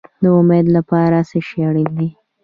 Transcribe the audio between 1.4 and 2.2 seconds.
شی اړین دی؟